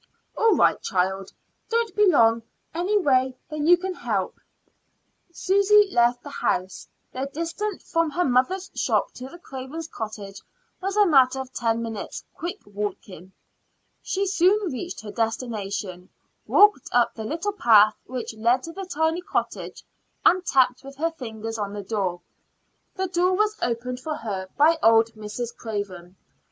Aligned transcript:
"All 0.35 0.55
right, 0.55 0.81
child; 0.81 1.31
don't 1.69 1.95
be 1.95 2.07
longer 2.07 2.43
away 2.73 3.37
than 3.51 3.67
you 3.67 3.77
can 3.77 3.93
help." 3.93 4.39
Susy 5.31 5.91
left 5.91 6.23
the 6.23 6.31
house. 6.31 6.87
The 7.13 7.27
distance 7.31 7.83
from 7.91 8.09
her 8.09 8.25
mother's 8.25 8.71
shop 8.73 9.11
to 9.13 9.27
the 9.29 9.37
Cravens' 9.37 9.87
cottage 9.87 10.41
was 10.81 10.97
a 10.97 11.05
matter 11.05 11.39
of 11.39 11.53
ten 11.53 11.83
minutes' 11.83 12.23
quick 12.33 12.61
walking. 12.65 13.33
She 14.01 14.25
soon 14.25 14.71
reached 14.71 15.01
her 15.01 15.11
destination, 15.11 16.09
walked 16.47 16.89
up 16.91 17.13
the 17.13 17.23
little 17.23 17.53
path 17.53 17.93
which 18.07 18.33
led 18.33 18.63
to 18.63 18.71
the 18.73 18.87
tiny 18.91 19.21
cottage, 19.21 19.83
and 20.25 20.43
tapped 20.43 20.83
with 20.83 20.95
her 20.95 21.11
fingers 21.11 21.59
on 21.59 21.73
the 21.73 21.83
door. 21.83 22.21
The 22.95 23.05
door 23.05 23.35
was 23.35 23.55
opened 23.61 23.99
for 23.99 24.15
her 24.15 24.47
by 24.57 24.79
old 24.81 25.11
Mrs. 25.13 25.55
Craven. 25.55 26.15
Mrs. 26.17 26.35